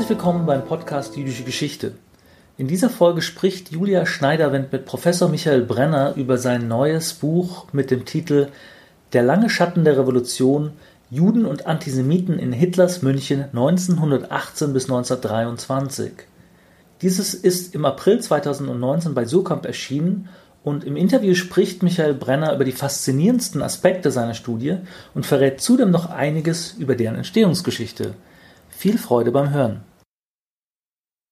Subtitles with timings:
[0.00, 1.92] Herzlich willkommen beim Podcast Jüdische Geschichte.
[2.56, 7.90] In dieser Folge spricht Julia Schneiderwind mit Professor Michael Brenner über sein neues Buch mit
[7.90, 8.48] dem Titel
[9.12, 10.72] Der lange Schatten der Revolution
[11.10, 16.12] Juden und Antisemiten in Hitlers München 1918 bis 1923.
[17.02, 20.30] Dieses ist im April 2019 bei Surkamp erschienen
[20.64, 24.78] und im Interview spricht Michael Brenner über die faszinierendsten Aspekte seiner Studie
[25.14, 28.14] und verrät zudem noch einiges über deren Entstehungsgeschichte.
[28.70, 29.89] Viel Freude beim Hören.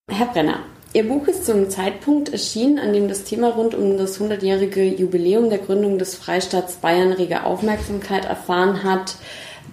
[0.09, 0.61] Herr Brenner,
[0.95, 4.83] Ihr Buch ist zu einem Zeitpunkt erschienen, an dem das Thema rund um das 100-jährige
[4.83, 9.17] Jubiläum der Gründung des Freistaats Bayern rege Aufmerksamkeit erfahren hat.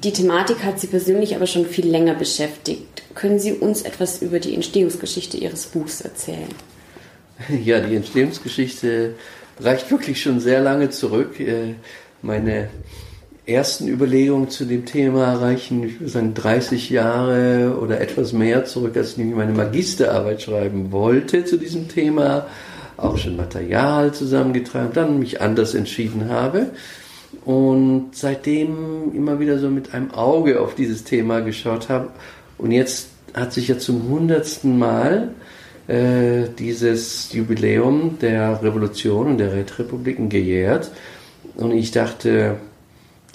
[0.04, 3.04] Die Thematik hat Sie persönlich aber schon viel länger beschäftigt.
[3.16, 6.50] Können Sie uns etwas über die Entstehungsgeschichte Ihres Buchs erzählen?
[7.64, 9.16] Ja, die Entstehungsgeschichte
[9.60, 11.40] reicht wirklich schon sehr lange zurück.
[11.40, 11.76] Äh,
[12.22, 12.70] meine
[13.48, 18.98] ersten Überlegungen zu dem Thema reichen, ich würde sagen, 30 Jahre oder etwas mehr zurück,
[18.98, 22.48] als ich nämlich meine Magisterarbeit schreiben wollte zu diesem Thema,
[22.98, 26.72] auch schon Material zusammengetragen, dann mich anders entschieden habe
[27.44, 32.10] und seitdem immer wieder so mit einem Auge auf dieses Thema geschaut habe.
[32.58, 35.32] Und jetzt hat sich ja zum hundertsten Mal
[35.88, 40.90] äh, dieses Jubiläum der Revolution und der Räterepubliken gejährt.
[41.56, 42.56] Und ich dachte,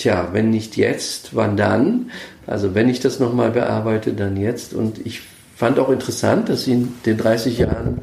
[0.00, 2.10] tja, wenn nicht jetzt, wann dann?
[2.46, 4.74] Also wenn ich das nochmal bearbeite, dann jetzt.
[4.74, 5.22] Und ich
[5.54, 8.00] fand auch interessant, dass in den 30 Jahren,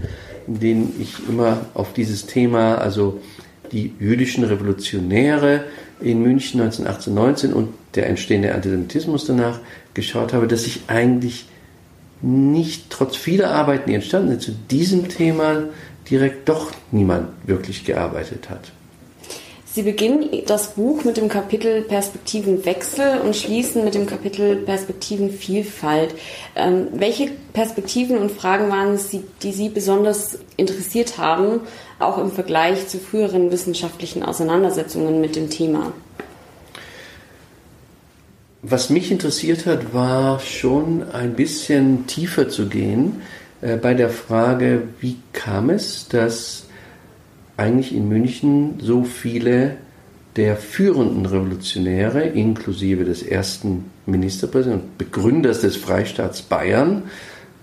[0.48, 3.20] in denen ich immer auf dieses Thema, also
[3.72, 5.66] die jüdischen Revolutionäre
[6.00, 9.60] in München 1918, 19 und der entstehende Antisemitismus danach
[9.94, 11.48] geschaut habe, dass ich eigentlich
[12.22, 15.64] nicht, trotz vieler Arbeiten, die entstanden sind, zu diesem Thema
[16.10, 18.72] direkt doch niemand wirklich gearbeitet hat.
[19.78, 26.16] Sie beginnen das Buch mit dem Kapitel Perspektivenwechsel und schließen mit dem Kapitel Perspektivenvielfalt.
[26.56, 31.60] Ähm, welche Perspektiven und Fragen waren es, die Sie besonders interessiert haben,
[32.00, 35.94] auch im Vergleich zu früheren wissenschaftlichen Auseinandersetzungen mit dem Thema?
[38.64, 43.22] Was mich interessiert hat, war schon ein bisschen tiefer zu gehen
[43.62, 46.67] äh, bei der Frage, wie kam es, dass
[47.58, 49.78] eigentlich in München so viele
[50.36, 57.04] der führenden Revolutionäre, inklusive des ersten Ministerpräsidenten und Begründers des Freistaats Bayern,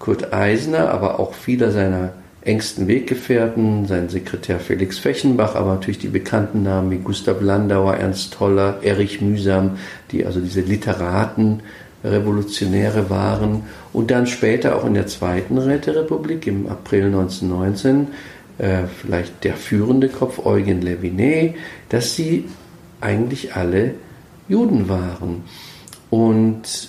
[0.01, 2.13] Kurt Eisner, aber auch vieler seiner
[2.43, 8.35] engsten Weggefährten, sein Sekretär Felix Fechenbach, aber natürlich die bekannten Namen wie Gustav Landauer, Ernst
[8.35, 9.79] Toller, Erich Mühsam,
[10.11, 11.61] die also diese Literaten,
[12.05, 13.63] Revolutionäre waren.
[13.93, 18.09] Und dann später auch in der Zweiten Räterepublik im April 1919
[18.59, 21.55] äh, vielleicht der führende Kopf Eugen Levinet,
[21.89, 22.45] dass sie
[23.01, 23.95] eigentlich alle
[24.49, 25.43] Juden waren.
[26.11, 26.89] Und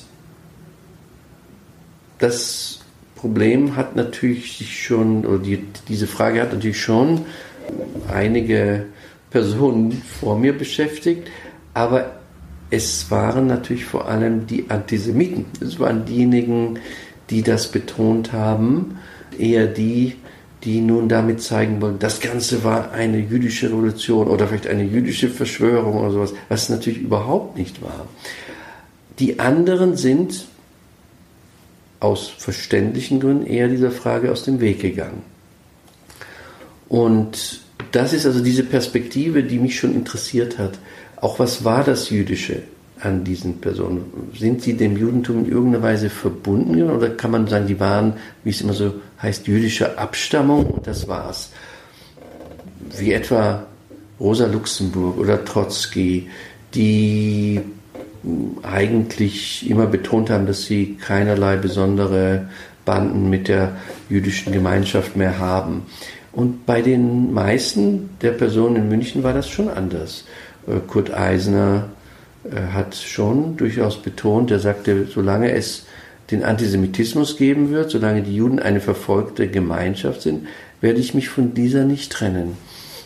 [2.20, 2.82] das
[3.16, 7.22] Problem hat natürlich sich schon, oder die, diese Frage hat natürlich schon
[8.08, 8.86] einige
[9.32, 11.30] Personen vor mir beschäftigt,
[11.74, 12.20] aber
[12.70, 15.46] es waren natürlich vor allem die Antisemiten.
[15.60, 16.80] Es waren diejenigen,
[17.30, 18.98] die das betont haben,
[19.38, 20.16] eher die,
[20.66, 25.30] die nun damit zeigen wollen, das Ganze war eine jüdische Revolution oder vielleicht eine jüdische
[25.30, 28.08] Verschwörung oder sowas, was natürlich überhaupt nicht war.
[29.20, 30.48] Die anderen sind
[32.00, 35.22] aus verständlichen Gründen eher dieser Frage aus dem Weg gegangen.
[36.90, 37.62] Und
[37.92, 40.80] das ist also diese Perspektive, die mich schon interessiert hat.
[41.18, 42.64] Auch was war das Jüdische
[43.00, 44.06] an diesen Personen?
[44.38, 48.50] Sind sie dem Judentum in irgendeiner Weise verbunden oder kann man sagen, die waren, wie
[48.50, 48.96] es immer so
[49.26, 51.52] heißt, jüdische Abstammung und das war's?
[52.98, 53.66] Wie etwa
[54.20, 56.30] Rosa Luxemburg oder Trotzki,
[56.74, 57.62] die
[58.64, 62.50] eigentlich immer betont haben, dass sie keinerlei besondere
[62.86, 63.74] Banden mit der
[64.10, 65.86] jüdischen Gemeinschaft mehr haben.
[66.32, 70.26] Und bei den meisten der Personen in München war das schon anders.
[70.68, 71.90] Äh, Kurt Eisner
[72.44, 75.85] äh, hat schon durchaus betont, er sagte, solange es
[76.32, 80.48] den Antisemitismus geben wird, solange die Juden eine verfolgte Gemeinschaft sind,
[80.82, 82.58] werde ich mich von dieser nicht trennen.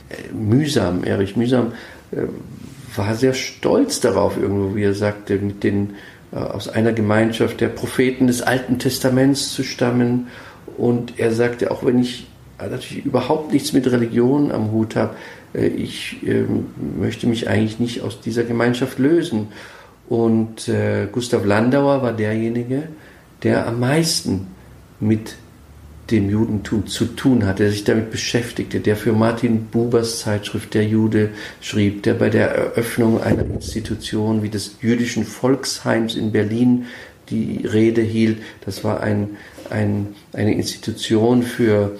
[0.10, 1.74] Äh, mühsam, Erich Mühsam
[2.96, 5.96] war sehr stolz darauf, irgendwo, wie er sagte, mit den,
[6.32, 10.28] äh, aus einer Gemeinschaft der Propheten des Alten Testaments zu stammen.
[10.78, 12.28] Und er sagte, auch wenn ich
[12.60, 15.16] natürlich überhaupt nichts mit Religion am Hut habe,
[15.54, 16.46] äh, ich äh,
[17.00, 19.50] möchte mich eigentlich nicht aus dieser Gemeinschaft lösen.
[20.08, 22.84] Und äh, Gustav Landauer war derjenige,
[23.44, 24.48] der am meisten
[25.00, 25.36] mit
[26.12, 30.86] dem Judentum zu tun hat, der sich damit beschäftigte, der für Martin Bubers Zeitschrift Der
[30.86, 31.30] Jude
[31.62, 36.88] schrieb, der bei der Eröffnung einer Institution wie des jüdischen Volksheims in Berlin
[37.30, 38.40] die Rede hielt.
[38.66, 39.38] Das war ein,
[39.70, 41.98] ein, eine Institution für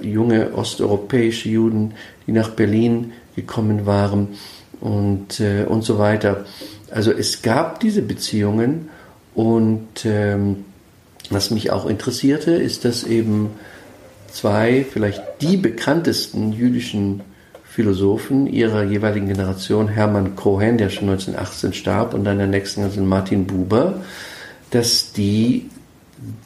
[0.00, 1.94] junge osteuropäische Juden,
[2.26, 4.28] die nach Berlin gekommen waren
[4.80, 6.46] und, äh, und so weiter.
[6.90, 8.88] Also es gab diese Beziehungen
[9.34, 10.64] und ähm,
[11.30, 13.50] was mich auch interessierte, ist, dass eben
[14.30, 17.22] zwei, vielleicht die bekanntesten jüdischen
[17.64, 23.00] Philosophen ihrer jeweiligen Generation, Hermann Cohen, der schon 1918 starb, und dann der nächsten also
[23.00, 24.00] Martin Buber,
[24.70, 25.70] dass die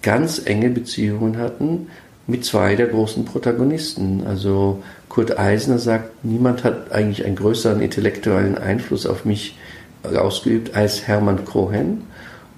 [0.03, 1.87] ganz enge Beziehungen hatten
[2.27, 4.25] mit zwei der großen Protagonisten.
[4.27, 9.57] Also Kurt Eisner sagt, niemand hat eigentlich einen größeren intellektuellen Einfluss auf mich
[10.03, 12.03] ausgeübt als Hermann Cohen.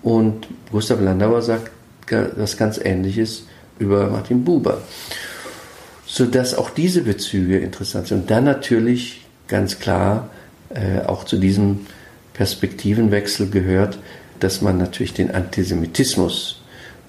[0.02, 1.70] Und Gustav Landauer sagt
[2.08, 3.46] was ganz Ähnliches
[3.78, 4.82] über Martin Buber.
[6.06, 8.22] Sodass auch diese Bezüge interessant sind.
[8.22, 10.30] Und dann natürlich ganz klar
[10.70, 11.86] äh, auch zu diesem
[12.34, 13.98] Perspektivenwechsel gehört,
[14.40, 16.62] dass man natürlich den Antisemitismus,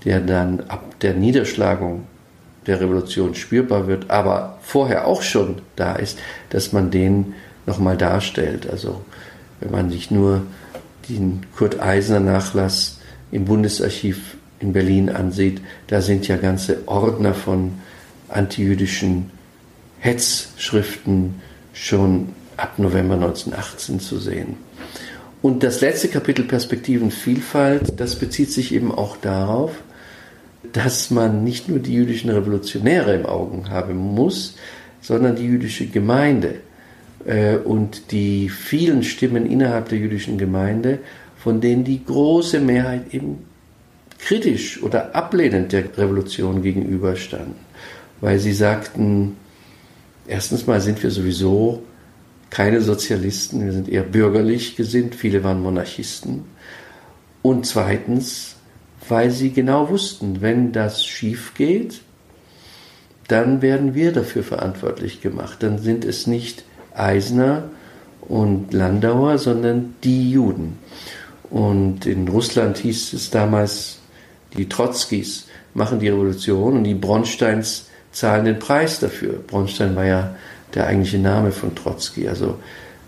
[0.05, 2.05] der dann ab der Niederschlagung
[2.67, 6.19] der Revolution spürbar wird, aber vorher auch schon da ist,
[6.49, 7.33] dass man den
[7.65, 8.69] nochmal darstellt.
[8.69, 9.01] Also
[9.59, 10.43] wenn man sich nur
[11.09, 12.99] den Kurt Eisner Nachlass
[13.31, 14.34] im Bundesarchiv
[14.65, 17.73] in Berlin ansieht, da sind ja ganze Ordner von
[18.29, 19.31] antijüdischen
[19.99, 21.35] Hetzschriften
[21.73, 24.57] schon ab November 1918 zu sehen.
[25.41, 29.71] Und das letzte Kapitel Perspektivenvielfalt, das bezieht sich eben auch darauf,
[30.73, 34.55] dass man nicht nur die jüdischen Revolutionäre im Augen haben muss,
[35.01, 36.55] sondern die jüdische Gemeinde
[37.25, 40.99] äh, und die vielen Stimmen innerhalb der jüdischen Gemeinde,
[41.37, 43.45] von denen die große Mehrheit eben
[44.25, 47.53] kritisch oder ablehnend der Revolution gegenüberstanden,
[48.21, 49.37] weil sie sagten,
[50.27, 51.83] erstens mal sind wir sowieso
[52.49, 56.45] keine Sozialisten, wir sind eher bürgerlich gesinnt, viele waren Monarchisten.
[57.43, 58.55] Und zweitens,
[59.07, 62.01] weil sie genau wussten, wenn das schief geht,
[63.27, 65.61] dann werden wir dafür verantwortlich gemacht.
[65.61, 66.63] Dann sind es nicht
[66.95, 67.65] Eisner
[68.21, 70.79] und Landauer, sondern die Juden.
[71.51, 73.99] Und in Russland hieß es damals,
[74.57, 79.33] die Trotzkis machen die Revolution und die Bronsteins zahlen den Preis dafür.
[79.33, 80.35] Bronstein war ja
[80.73, 82.27] der eigentliche Name von Trotzki.
[82.27, 82.55] Also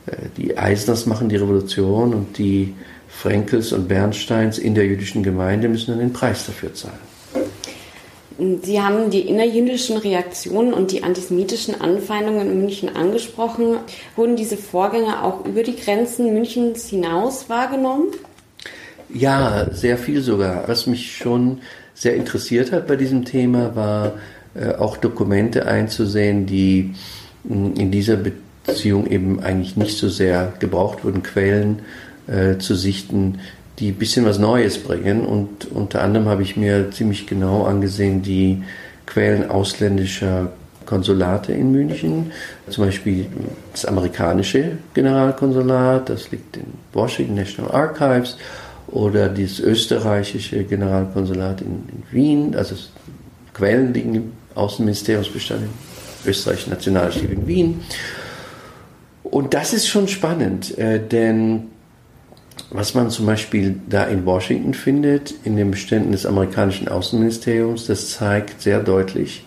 [0.06, 2.74] äh, die Eisners machen die Revolution und die
[3.08, 7.00] Frenkels und Bernsteins in der jüdischen Gemeinde müssen dann den Preis dafür zahlen.
[8.62, 13.80] Sie haben die innerjüdischen Reaktionen und die antisemitischen Anfeindungen in München angesprochen.
[14.16, 18.10] Wurden diese Vorgänge auch über die Grenzen Münchens hinaus wahrgenommen?
[19.14, 20.68] Ja, sehr viel sogar.
[20.68, 21.60] Was mich schon
[21.94, 24.14] sehr interessiert hat bei diesem Thema, war
[24.54, 26.94] äh, auch Dokumente einzusehen, die
[27.44, 31.80] mh, in dieser Beziehung eben eigentlich nicht so sehr gebraucht wurden, Quellen
[32.28, 33.40] äh, zu sichten,
[33.80, 35.26] die ein bisschen was Neues bringen.
[35.26, 38.64] Und unter anderem habe ich mir ziemlich genau angesehen die
[39.06, 40.52] Quellen ausländischer
[40.86, 42.32] Konsulate in München,
[42.70, 43.28] zum Beispiel
[43.74, 46.64] das amerikanische Generalkonsulat, das liegt in
[46.94, 48.38] Washington National Archives,
[48.88, 52.76] oder das österreichische Generalkonsulat in, in Wien, also
[53.54, 57.82] Quellen liegen im Außenministeriumsbestand im österreichischen Nationalarchiv in Wien.
[59.24, 61.68] Und das ist schon spannend, äh, denn
[62.70, 68.12] was man zum Beispiel da in Washington findet, in den Beständen des amerikanischen Außenministeriums, das
[68.12, 69.46] zeigt sehr deutlich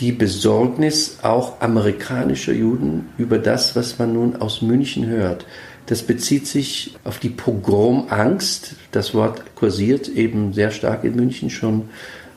[0.00, 5.46] die Besorgnis auch amerikanischer Juden über das, was man nun aus München hört.
[5.86, 8.76] Das bezieht sich auf die Pogromangst.
[8.90, 11.90] Das Wort kursiert eben sehr stark in München schon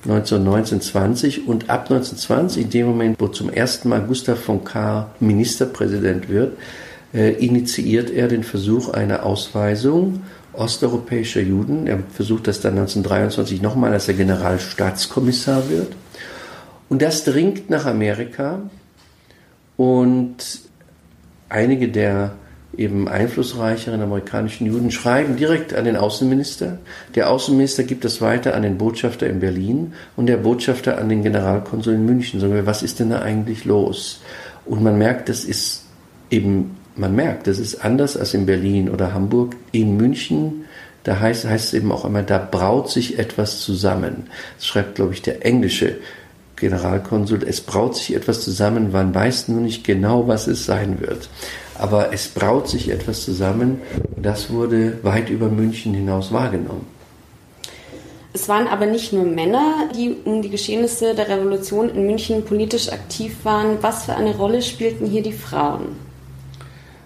[0.04, 5.16] 1919, 20 und ab 1920, in dem Moment, wo zum ersten Mal Gustav von Kahr
[5.20, 6.58] Ministerpräsident wird,
[7.14, 10.24] äh, initiiert er den Versuch einer Ausweisung
[10.54, 11.88] osteuropäischer Juden.
[11.88, 15.94] Er versucht das dann 1923 nochmal, als er Generalstaatskommissar wird.
[16.90, 18.62] Und das dringt nach Amerika
[19.76, 20.38] und
[21.50, 22.34] einige der
[22.78, 26.78] eben einflussreicheren amerikanischen Juden schreiben direkt an den Außenminister.
[27.16, 31.24] Der Außenminister gibt das weiter an den Botschafter in Berlin und der Botschafter an den
[31.24, 32.40] Generalkonsul in München.
[32.40, 34.22] Sagen wir, was ist denn da eigentlich los?
[34.66, 35.86] Und man merkt, das ist
[36.30, 39.56] eben man merkt, das ist anders als in Berlin oder Hamburg.
[39.72, 40.66] In München,
[41.04, 44.28] da heißt, heißt es eben auch immer, da braut sich etwas zusammen.
[44.58, 45.96] Das schreibt, glaube ich, der englische
[46.58, 47.44] Generalkonsul.
[47.44, 51.30] Es braut sich etwas zusammen, man weiß nur nicht genau, was es sein wird.
[51.76, 53.82] Aber es braut sich etwas zusammen.
[54.16, 56.86] Das wurde weit über München hinaus wahrgenommen.
[58.34, 62.92] Es waren aber nicht nur Männer, die um die Geschehnisse der Revolution in München politisch
[62.92, 63.78] aktiv waren.
[63.82, 65.96] Was für eine Rolle spielten hier die Frauen?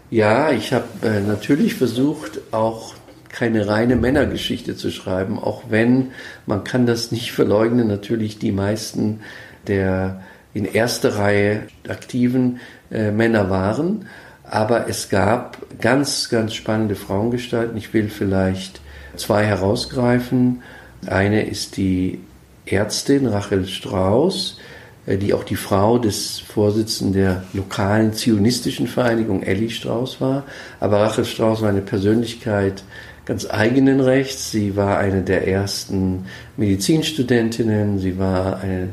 [0.10, 2.96] Ja, ich habe äh, natürlich versucht, auch
[3.32, 6.12] keine reine Männergeschichte zu schreiben, auch wenn,
[6.46, 9.22] man kann das nicht verleugnen, natürlich die meisten
[9.68, 10.22] der
[10.54, 12.60] in erster Reihe aktiven
[12.92, 14.08] äh, Männer waren.
[14.44, 17.78] Aber es gab ganz, ganz spannende Frauengestalten.
[17.78, 18.82] Ich will vielleicht
[19.16, 20.62] zwei herausgreifen.
[21.08, 22.20] Eine ist die
[22.66, 24.60] Ärztin Rachel Strauß,
[25.08, 30.44] die auch die Frau des Vorsitzenden der lokalen zionistischen Vereinigung Elli Strauß war.
[30.80, 32.84] Aber Rachel Strauß war eine Persönlichkeit
[33.26, 34.52] ganz eigenen Rechts.
[34.52, 36.26] Sie war eine der ersten
[36.58, 38.90] Medizinstudentinnen, sie war eine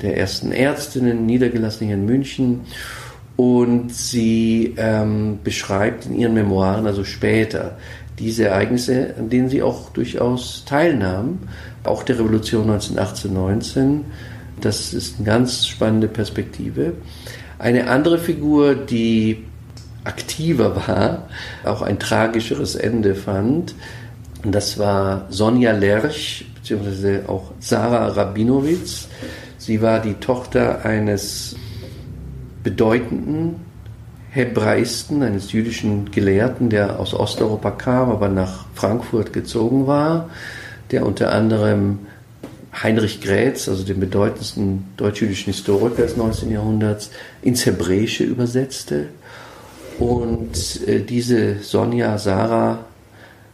[0.00, 2.60] der ersten Ärztinnen, niedergelassen hier in München.
[3.36, 7.78] Und sie ähm, beschreibt in ihren Memoiren, also später,
[8.18, 11.40] diese Ereignisse, an denen sie auch durchaus teilnahm,
[11.82, 14.00] auch der Revolution 1918-19.
[14.60, 16.94] Das ist eine ganz spannende Perspektive.
[17.58, 19.44] Eine andere Figur, die
[20.04, 21.28] aktiver war,
[21.64, 23.74] auch ein tragischeres Ende fand,
[24.44, 29.06] das war Sonja Lerch, beziehungsweise auch Sarah Rabinowitz.
[29.56, 31.54] Sie war die Tochter eines
[32.64, 33.56] bedeutenden
[34.30, 40.30] Hebräisten, eines jüdischen Gelehrten, der aus Osteuropa kam, aber nach Frankfurt gezogen war,
[40.90, 42.00] der unter anderem
[42.72, 46.50] Heinrich Grätz, also den bedeutendsten deutsch-jüdischen Historiker des 19.
[46.50, 47.10] Jahrhunderts,
[47.42, 49.08] ins Hebräische übersetzte.
[49.98, 52.84] Und äh, diese Sonja Sarah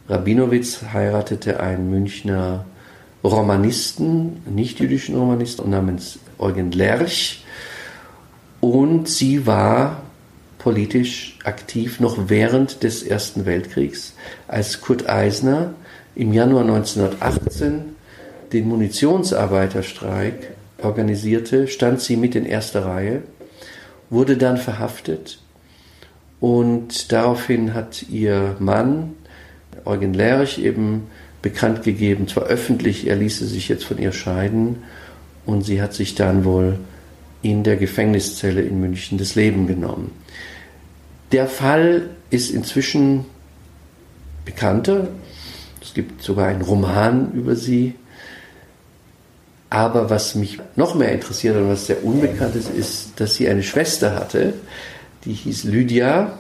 [0.09, 2.65] Rabinowitz heiratete einen Münchner
[3.25, 7.45] Romanisten, nicht-jüdischen Romanisten namens Eugen Lerch.
[8.61, 10.03] Und sie war
[10.59, 14.15] politisch aktiv noch während des Ersten Weltkriegs,
[14.47, 15.75] als Kurt Eisner
[16.15, 17.97] im Januar 1918
[18.53, 23.23] den Munitionsarbeiterstreik organisierte, stand sie mit in erster Reihe,
[24.11, 25.39] wurde dann verhaftet
[26.41, 29.15] und daraufhin hat ihr Mann,
[29.85, 31.09] Eugen Lerch, eben
[31.43, 34.83] bekannt gegeben, zwar öffentlich, er ließe sich jetzt von ihr scheiden
[35.47, 36.79] und sie hat sich dann wohl
[37.43, 40.11] in der Gefängniszelle in München das Leben genommen.
[41.33, 43.25] Der Fall ist inzwischen
[44.45, 45.09] bekannter.
[45.81, 47.95] Es gibt sogar einen Roman über sie.
[49.79, 53.63] Aber was mich noch mehr interessiert und was sehr unbekannt ist, ist, dass sie eine
[53.63, 54.55] Schwester hatte,
[55.25, 56.37] die hieß Lydia.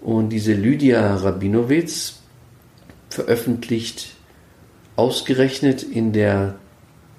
[0.00, 2.14] Und diese Lydia Rabinowitz
[3.08, 4.16] veröffentlicht
[4.96, 6.56] ausgerechnet in der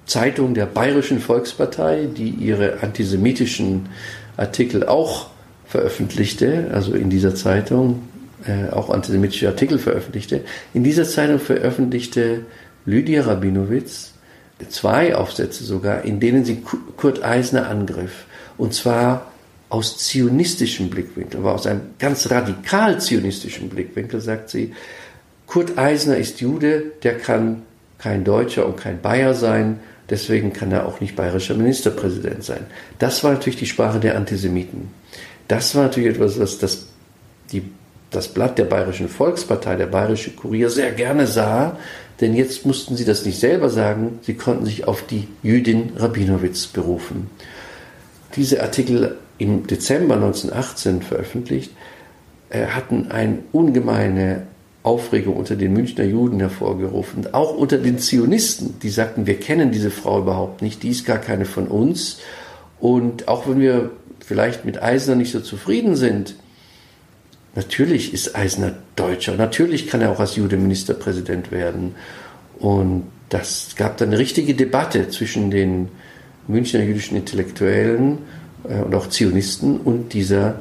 [0.04, 3.88] Zeitung der Bayerischen Volkspartei, die ihre antisemitischen
[4.36, 5.30] Artikel auch
[5.64, 8.02] veröffentlichte, also in dieser Zeitung
[8.44, 10.42] äh, auch antisemitische Artikel veröffentlichte.
[10.74, 12.44] In dieser Zeitung veröffentlichte
[12.84, 14.12] Lydia Rabinowitz
[14.68, 16.62] zwei Aufsätze sogar, in denen sie
[16.96, 18.24] Kurt Eisner angriff.
[18.56, 19.30] Und zwar
[19.68, 24.74] aus zionistischem Blickwinkel, aber aus einem ganz radikal zionistischen Blickwinkel, sagt sie,
[25.46, 27.62] Kurt Eisner ist Jude, der kann
[27.98, 32.66] kein Deutscher und kein Bayer sein, deswegen kann er auch nicht bayerischer Ministerpräsident sein.
[32.98, 34.90] Das war natürlich die Sprache der Antisemiten.
[35.48, 36.86] Das war natürlich etwas, was das,
[37.52, 37.62] die,
[38.10, 41.78] das Blatt der Bayerischen Volkspartei, der Bayerische Kurier, sehr gerne sah,
[42.20, 46.66] denn jetzt mussten sie das nicht selber sagen, sie konnten sich auf die Jüdin Rabinowitz
[46.66, 47.30] berufen.
[48.34, 51.72] Diese Artikel im Dezember 1918 veröffentlicht,
[52.50, 54.42] äh, hatten eine ungemeine
[54.82, 59.90] Aufregung unter den Münchner Juden hervorgerufen, auch unter den Zionisten, die sagten, wir kennen diese
[59.90, 62.18] Frau überhaupt nicht, die ist gar keine von uns.
[62.80, 63.90] Und auch wenn wir
[64.24, 66.36] vielleicht mit Eisner nicht so zufrieden sind,
[67.58, 71.96] natürlich ist Eisner Deutscher, natürlich kann er auch als Jude Ministerpräsident werden.
[72.60, 75.88] Und das gab dann eine richtige Debatte zwischen den
[76.46, 78.18] Münchner jüdischen Intellektuellen
[78.68, 80.60] äh, und auch Zionisten und dieser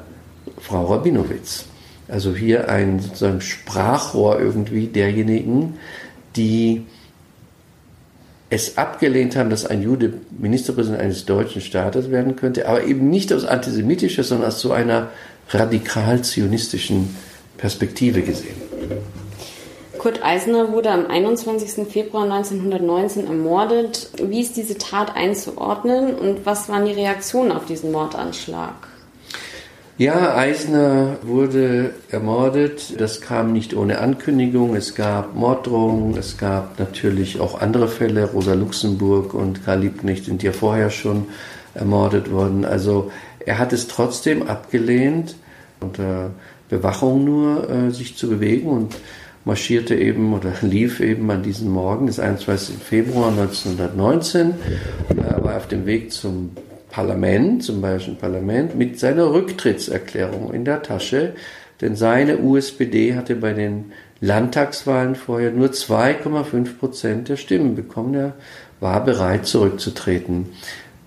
[0.59, 1.65] Frau Rabinowitz.
[2.07, 5.75] Also hier ein sozusagen Sprachrohr irgendwie derjenigen,
[6.35, 6.83] die
[8.49, 13.31] es abgelehnt haben, dass ein Jude Ministerpräsident eines deutschen Staates werden könnte, aber eben nicht
[13.33, 15.09] aus antisemitischer, sondern aus so einer
[15.49, 17.15] radikal-zionistischen
[17.57, 18.55] Perspektive gesehen.
[19.97, 21.87] Kurt Eisner wurde am 21.
[21.87, 24.09] Februar 1919 ermordet.
[24.21, 28.75] Wie ist diese Tat einzuordnen und was waren die Reaktionen auf diesen Mordanschlag?
[29.97, 33.01] Ja, Eisner wurde ermordet.
[33.01, 34.75] Das kam nicht ohne Ankündigung.
[34.75, 36.15] Es gab Morddrohungen.
[36.15, 38.25] Es gab natürlich auch andere Fälle.
[38.25, 41.25] Rosa Luxemburg und Karl Liebknecht sind ja vorher schon
[41.77, 42.65] ermordet worden.
[42.65, 45.35] Also er hat es trotzdem abgelehnt,
[45.79, 46.31] unter
[46.69, 48.95] Bewachung nur äh, sich zu bewegen und
[49.45, 52.75] marschierte eben oder lief eben an diesem Morgen des 21.
[52.77, 54.53] Februar 1919.
[55.15, 56.51] Er war auf dem Weg zum
[56.89, 61.33] Parlament, zum Bayerischen Parlament, mit seiner Rücktrittserklärung in der Tasche,
[61.79, 68.15] denn seine USPD hatte bei den Landtagswahlen vorher nur 2,5 Prozent der Stimmen bekommen.
[68.15, 68.33] Er
[68.79, 70.47] war bereit, zurückzutreten.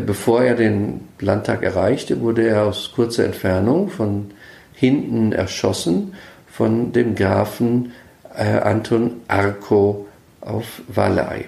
[0.00, 4.30] Bevor er den Landtag erreichte, wurde er aus kurzer Entfernung von
[4.72, 6.14] hinten erschossen
[6.50, 7.92] von dem Grafen
[8.36, 10.06] äh, Anton Arco
[10.40, 11.46] auf Valley.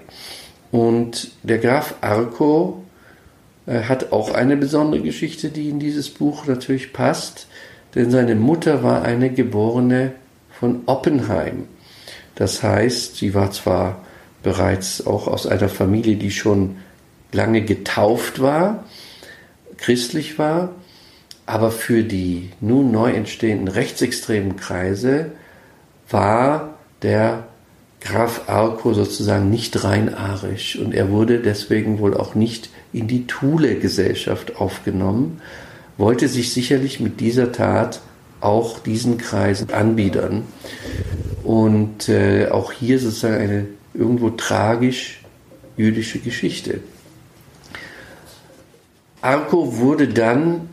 [0.70, 2.82] Und der Graf Arco
[3.66, 7.46] äh, hat auch eine besondere Geschichte, die in dieses Buch natürlich passt,
[7.94, 10.12] denn seine Mutter war eine geborene
[10.50, 11.64] von Oppenheim.
[12.34, 14.00] Das heißt, sie war zwar
[14.42, 16.76] bereits auch aus einer Familie, die schon
[17.32, 18.84] lange getauft war,
[19.78, 20.70] christlich war,
[21.46, 25.32] aber für die nun neu entstehenden rechtsextremen Kreise
[26.08, 27.44] war der
[28.00, 33.26] Graf Arco sozusagen nicht rein arisch und er wurde deswegen wohl auch nicht in die
[33.26, 35.40] Thule-Gesellschaft aufgenommen,
[35.98, 38.00] wollte sich sicherlich mit dieser Tat
[38.40, 40.42] auch diesen Kreisen anbiedern.
[41.44, 45.22] Und äh, auch hier sozusagen eine irgendwo tragisch
[45.76, 46.80] jüdische Geschichte.
[49.22, 50.68] Arco wurde dann,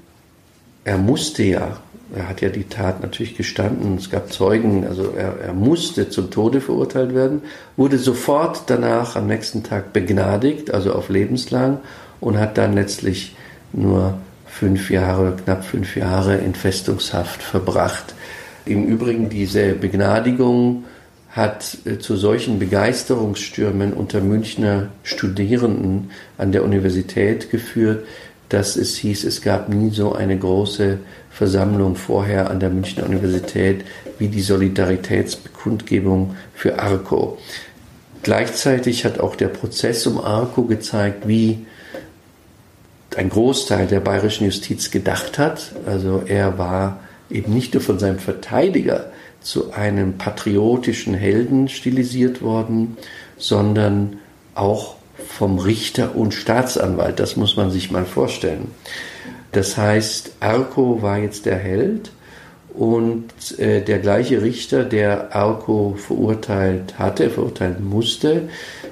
[0.84, 1.78] er musste ja,
[2.16, 6.32] er hat ja die Tat natürlich gestanden, es gab Zeugen, also er, er musste zum
[6.32, 7.44] Tode verurteilt werden,
[7.78, 11.78] wurde sofort danach am nächsten Tag begnadigt, also auf lebenslang,
[12.20, 13.36] und hat dann letztlich
[13.72, 18.16] nur fünf Jahre, knapp fünf Jahre in Festungshaft verbracht.
[18.66, 20.86] Im Übrigen diese Begnadigung
[21.30, 28.06] hat äh, zu solchen Begeisterungsstürmen unter Münchner Studierenden an der Universität geführt,
[28.50, 33.86] dass es hieß, es gab nie so eine große Versammlung vorher an der Münchner Universität
[34.18, 37.38] wie die Solidaritätsbekundgebung für Arco.
[38.24, 41.66] Gleichzeitig hat auch der Prozess um Arco gezeigt, wie
[43.16, 45.72] ein Großteil der bayerischen Justiz gedacht hat.
[45.86, 52.98] Also er war eben nicht nur von seinem Verteidiger zu einem patriotischen Helden stilisiert worden,
[53.38, 54.18] sondern
[54.54, 54.96] auch
[55.30, 57.20] vom Richter und Staatsanwalt.
[57.20, 58.72] Das muss man sich mal vorstellen.
[59.52, 62.12] Das heißt, Arco war jetzt der Held
[62.74, 68.50] und äh, der gleiche Richter, der Arco verurteilt hatte, verurteilen musste,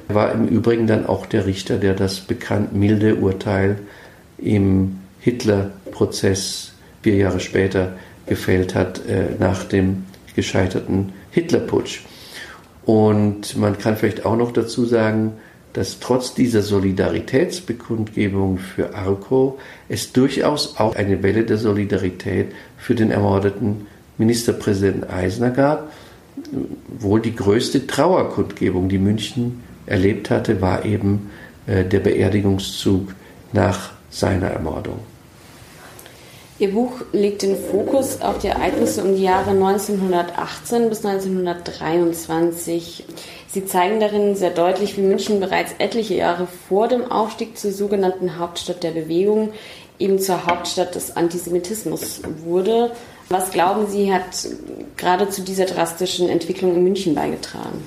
[0.07, 3.79] war im Übrigen dann auch der Richter, der das bekannt milde Urteil
[4.37, 6.71] im Hitler-Prozess
[7.01, 7.93] vier Jahre später
[8.25, 12.01] gefällt hat, äh, nach dem gescheiterten Hitlerputsch.
[12.85, 15.33] Und man kann vielleicht auch noch dazu sagen,
[15.77, 22.47] dass trotz dieser Solidaritätsbekundgebung für Arco es durchaus auch eine Welle der Solidarität
[22.79, 23.85] für den ermordeten
[24.17, 25.91] Ministerpräsidenten Eisner gab.
[26.97, 31.29] Wohl die größte Trauerkundgebung, die München erlebt hatte, war eben
[31.67, 33.13] äh, der Beerdigungszug
[33.53, 34.97] nach seiner Ermordung.
[36.59, 43.05] Ihr Buch legt den Fokus auf die Ereignisse um die Jahre 1918 bis 1923.
[43.47, 48.39] Sie zeigen darin sehr deutlich, wie München bereits etliche Jahre vor dem Aufstieg zur sogenannten
[48.39, 49.51] Hauptstadt der Bewegung
[49.99, 52.91] eben zur Hauptstadt des Antisemitismus wurde.
[53.29, 54.23] Was glauben Sie, hat
[54.95, 57.83] gerade zu dieser drastischen Entwicklung in München beigetragen?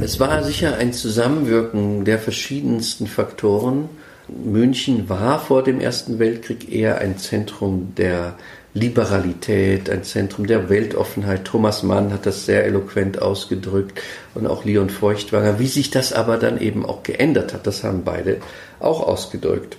[0.00, 3.88] Es war sicher ein Zusammenwirken der verschiedensten Faktoren
[4.28, 8.36] München war vor dem Ersten Weltkrieg eher ein Zentrum der
[8.72, 11.44] Liberalität, ein Zentrum der Weltoffenheit.
[11.44, 14.00] Thomas Mann hat das sehr eloquent ausgedrückt
[14.34, 15.58] und auch Leon Feuchtwanger.
[15.58, 18.38] Wie sich das aber dann eben auch geändert hat, das haben beide
[18.80, 19.76] auch ausgedrückt.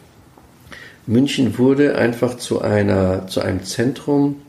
[1.07, 4.41] München wurde einfach zu einer, zu einem Zentrum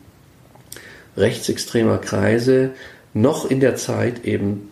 [1.16, 2.70] rechtsextremer Kreise,
[3.14, 4.70] noch in der Zeit eben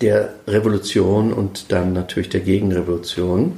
[0.00, 3.54] der Revolution und dann natürlich der Gegenrevolution.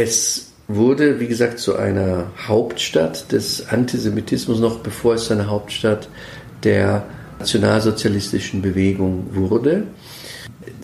[0.00, 6.08] Es wurde, wie gesagt, zu einer Hauptstadt des Antisemitismus, noch bevor es eine Hauptstadt
[6.62, 7.04] der
[7.40, 9.88] nationalsozialistischen Bewegung wurde.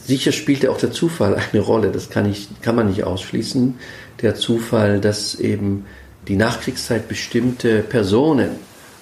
[0.04, 3.76] Sicher spielte auch der Zufall eine Rolle, das kann, ich, kann man nicht ausschließen.
[4.20, 5.86] Der Zufall, dass eben
[6.26, 8.50] die Nachkriegszeit bestimmte Personen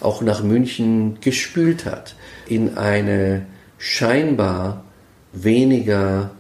[0.01, 3.47] auch nach München gespült hat in eine
[3.79, 4.85] scheinbar
[5.33, 6.33] weniger,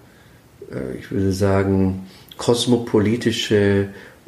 [0.71, 2.07] äh, ich würde sagen,
[2.43, 3.87] kosmopolitische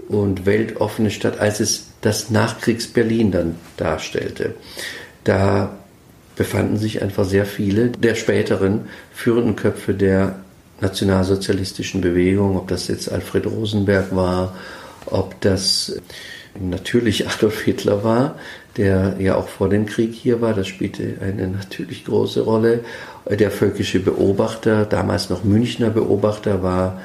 [0.09, 4.55] und weltoffene Stadt, als es das Nachkriegs-Berlin dann darstellte.
[5.25, 5.75] Da
[6.37, 10.37] befanden sich einfach sehr viele der späteren führenden Köpfe der
[10.81, 14.55] nationalsozialistischen Bewegung, ob das jetzt Alfred Rosenberg war,
[15.07, 15.97] ob das
[16.61, 18.37] natürlich Adolf Hitler war,
[18.77, 22.85] der ja auch vor dem Krieg hier war, das spielte eine natürlich große Rolle.
[23.29, 27.01] Der völkische Beobachter, damals noch Münchner Beobachter, war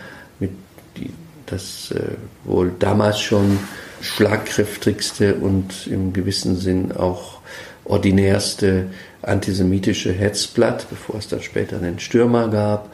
[0.98, 1.12] die,
[1.46, 3.60] das äh, wohl damals schon
[4.02, 7.40] schlagkräftigste und im gewissen Sinn auch
[7.86, 8.88] ordinärste
[9.22, 12.94] antisemitische Hetzblatt, bevor es dann später einen Stürmer gab.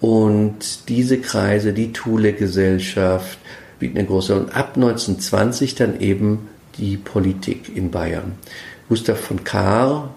[0.00, 3.38] Und diese Kreise, die Thule-Gesellschaft,
[3.78, 8.32] bieten eine große und ab 1920 dann eben die Politik in Bayern.
[8.88, 10.14] Gustav von Kahr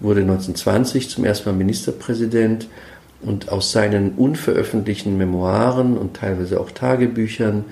[0.00, 2.68] wurde 1920 zum ersten Mal Ministerpräsident
[3.24, 7.64] und aus seinen unveröffentlichten Memoiren und teilweise auch Tagebüchern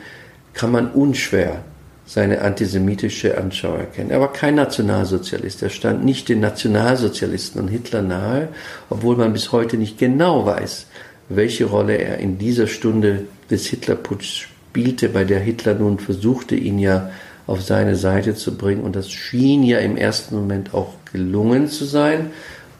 [0.54, 1.62] kann man unschwer
[2.04, 4.10] seine antisemitische Anschauung erkennen.
[4.10, 5.62] Er war kein Nationalsozialist.
[5.62, 8.48] Er stand nicht den Nationalsozialisten und Hitler nahe,
[8.90, 10.86] obwohl man bis heute nicht genau weiß,
[11.28, 16.78] welche Rolle er in dieser Stunde des Hitlerputsches spielte, bei der Hitler nun versuchte, ihn
[16.78, 17.10] ja
[17.46, 18.82] auf seine Seite zu bringen.
[18.82, 22.30] Und das schien ja im ersten Moment auch gelungen zu sein.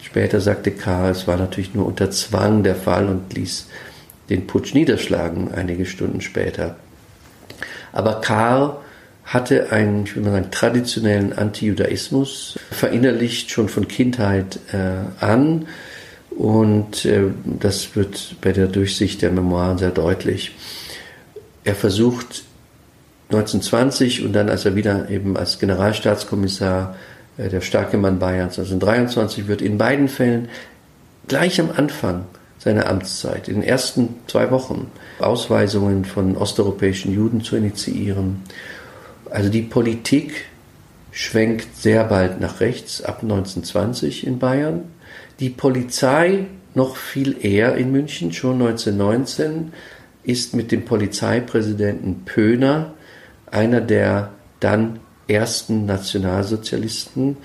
[0.03, 3.67] Später sagte Karl, es war natürlich nur unter Zwang der Fall und ließ
[4.29, 6.77] den Putsch niederschlagen, einige Stunden später.
[7.93, 8.77] Aber Karl
[9.25, 15.67] hatte einen, ich will mal sagen, traditionellen Antijudaismus verinnerlicht schon von Kindheit äh, an.
[16.31, 20.57] Und äh, das wird bei der Durchsicht der Memoiren sehr deutlich.
[21.63, 22.45] Er versucht
[23.29, 26.97] 1920 und dann, als er wieder eben als Generalstaatskommissar
[27.39, 30.49] der starke Mann Bayerns 1923 wird, in beiden Fällen
[31.29, 32.27] gleich am Anfang
[32.59, 38.43] seiner Amtszeit, in den ersten zwei Wochen, Ausweisungen von osteuropäischen Juden zu initiieren.
[39.31, 40.45] Also die Politik
[41.11, 44.85] schwenkt sehr bald nach rechts, ab 1920 in Bayern.
[45.41, 49.73] Die Polizei noch viel eher in München, schon 1919,
[50.23, 52.95] ist mit dem Polizeipräsidenten Pöhner
[53.51, 57.37] einer der dann ersten Nationalsozialisten,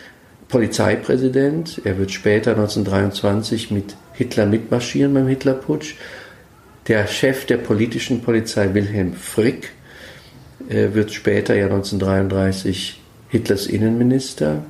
[0.47, 1.81] Polizeipräsident.
[1.83, 5.95] Er wird später 1923 mit Hitler mitmarschieren beim Hitlerputsch.
[6.87, 9.71] Der Chef der politischen Polizei Wilhelm Frick
[10.69, 14.63] äh, wird später ja 1933 Hitlers Innenminister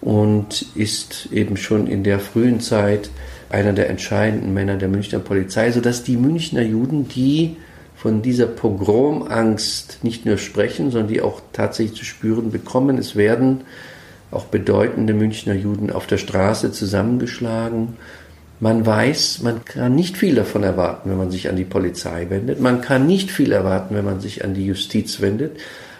[0.00, 3.10] und ist eben schon in der frühen Zeit
[3.50, 7.56] einer der entscheidenden Männer der Münchner Polizei, sodass die Münchner Juden, die
[7.98, 12.96] von dieser Pogromangst nicht nur sprechen, sondern die auch tatsächlich zu spüren bekommen.
[12.96, 13.62] Es werden
[14.30, 17.96] auch bedeutende Münchner Juden auf der Straße zusammengeschlagen.
[18.60, 22.60] Man weiß, man kann nicht viel davon erwarten, wenn man sich an die Polizei wendet.
[22.60, 25.58] Man kann nicht viel erwarten, wenn man sich an die Justiz wendet.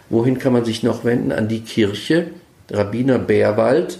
[0.08, 1.32] Wohin kann man sich noch wenden?
[1.32, 2.28] An die Kirche.
[2.70, 3.98] Rabbiner Bärwald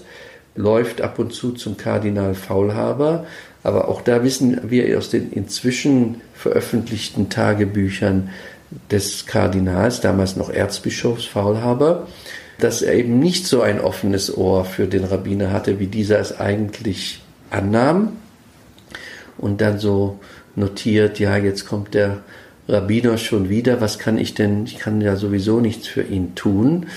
[0.55, 3.25] läuft ab und zu zum Kardinal Faulhaber.
[3.63, 8.29] Aber auch da wissen wir aus den inzwischen veröffentlichten Tagebüchern
[8.91, 12.07] des Kardinals, damals noch Erzbischofs Faulhaber,
[12.59, 16.39] dass er eben nicht so ein offenes Ohr für den Rabbiner hatte, wie dieser es
[16.39, 18.13] eigentlich annahm.
[19.37, 20.19] Und dann so
[20.55, 22.19] notiert, ja, jetzt kommt der
[22.67, 26.87] Rabbiner schon wieder, was kann ich denn, ich kann ja sowieso nichts für ihn tun.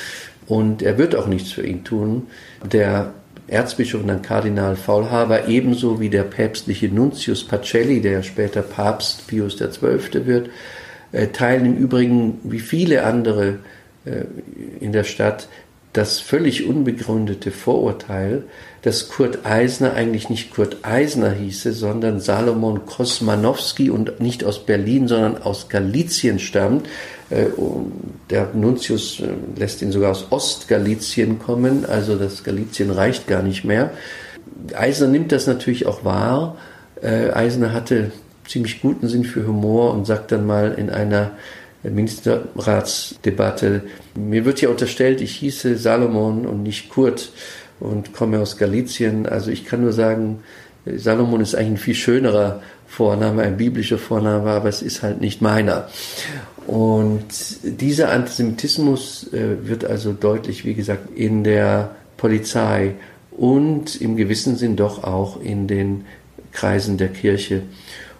[0.47, 2.27] Und er wird auch nichts für ihn tun.
[2.65, 3.15] Der
[3.49, 9.57] Erzbischof und dann Kardinal Faulhaber, ebenso wie der päpstliche Nuntius Pacelli, der später Papst Pius
[9.57, 10.27] XII.
[10.27, 10.51] wird,
[11.13, 13.59] äh, teilen im Übrigen wie viele andere
[14.05, 14.25] äh,
[14.81, 15.49] in der Stadt
[15.93, 18.45] das völlig unbegründete Vorurteil,
[18.81, 25.07] dass Kurt Eisner eigentlich nicht Kurt Eisner hieße, sondern Salomon Kosmanowski und nicht aus Berlin,
[25.07, 26.89] sondern aus Galizien stammt.
[27.33, 27.47] Äh,
[28.29, 33.65] der Nuntius äh, lässt ihn sogar aus Ostgalizien kommen, also das Galizien reicht gar nicht
[33.65, 33.93] mehr.
[34.75, 36.59] Eisner nimmt das natürlich auch wahr.
[37.01, 38.13] Äh, Eisner hatte
[38.47, 41.31] ziemlich guten Sinn für Humor und sagt dann mal in einer
[41.83, 43.85] Ministerratsdebatte.
[44.15, 47.33] Mir wird ja unterstellt, ich hieße Salomon und nicht Kurt
[47.81, 49.27] und komme aus Galizien.
[49.27, 50.41] Also ich kann nur sagen,
[50.85, 55.41] Salomon ist eigentlich ein viel schönerer Vorname, ein biblischer Vorname, aber es ist halt nicht
[55.41, 55.89] meiner.
[56.67, 57.27] Und
[57.63, 62.95] dieser Antisemitismus äh, wird also deutlich, wie gesagt, in der Polizei
[63.37, 66.05] und im gewissen Sinn doch auch in den
[66.53, 67.63] Kreisen der Kirche.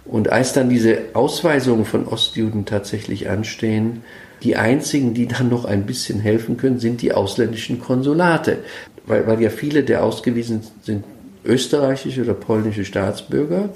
[0.05, 4.03] Und als dann diese Ausweisungen von Ostjuden tatsächlich anstehen,
[4.43, 8.59] die einzigen, die dann noch ein bisschen helfen können, sind die ausländischen Konsulate.
[9.07, 11.05] Weil, weil ja viele der ausgewiesen sind
[11.45, 13.71] österreichische oder polnische Staatsbürger.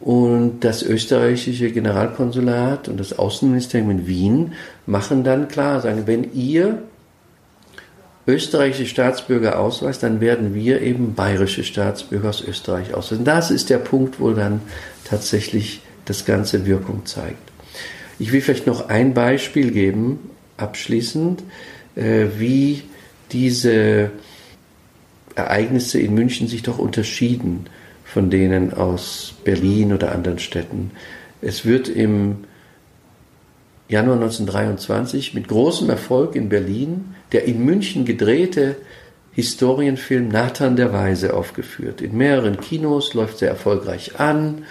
[0.00, 4.52] Und das österreichische Generalkonsulat und das Außenministerium in Wien
[4.86, 6.82] machen dann klar, sagen, wenn ihr
[8.26, 13.24] österreichische Staatsbürger ausweist, dann werden wir eben bayerische Staatsbürger aus Österreich ausweisen.
[13.24, 14.60] Das ist der Punkt, wo dann
[15.04, 17.50] tatsächlich das Ganze Wirkung zeigt.
[18.18, 21.42] Ich will vielleicht noch ein Beispiel geben, abschließend,
[21.96, 22.82] äh, wie
[23.32, 24.10] diese
[25.34, 27.66] Ereignisse in München sich doch unterschieden
[28.12, 30.90] von denen aus Berlin oder anderen Städten.
[31.40, 32.44] Es wird im
[33.88, 38.76] Januar 1923 mit großem Erfolg in Berlin der in München gedrehte
[39.32, 42.00] Historienfilm Nathan der Weise aufgeführt.
[42.00, 44.64] In mehreren Kinos läuft er erfolgreich an.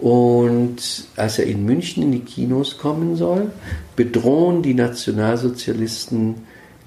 [0.00, 0.76] Und
[1.16, 3.50] als er in München in die Kinos kommen soll,
[3.96, 6.36] bedrohen die Nationalsozialisten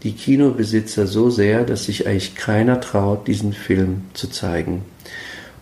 [0.04, 4.84] die Kinobesitzer so sehr, dass sich eigentlich keiner traut, diesen Film zu zeigen.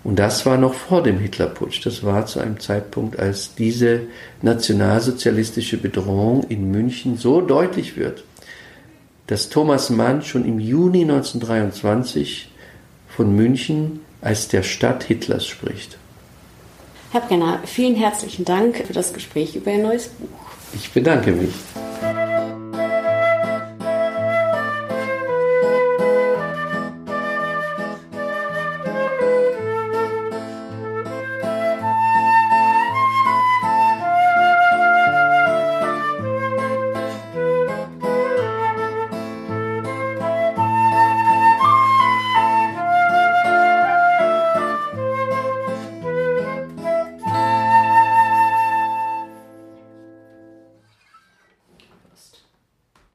[0.03, 1.85] Und das war noch vor dem Hitlerputsch.
[1.85, 4.01] Das war zu einem Zeitpunkt, als diese
[4.41, 8.23] nationalsozialistische Bedrohung in München so deutlich wird,
[9.27, 12.49] dass Thomas Mann schon im Juni 1923
[13.09, 15.97] von München als der Stadt Hitlers spricht.
[17.11, 20.27] Herr Brenner, vielen herzlichen Dank für das Gespräch über Ihr neues Buch.
[20.73, 21.53] Ich bedanke mich.